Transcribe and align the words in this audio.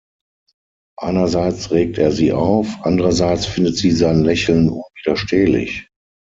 Einerseits 0.97 1.69
regt 1.69 1.99
er 1.99 2.11
sie 2.11 2.31
auf, 2.33 2.75
andererseits 2.81 3.45
findet 3.45 3.77
sie 3.77 3.91
sein 3.91 4.23
Lächeln 4.23 4.67
unwiderstehlich. 4.69 5.89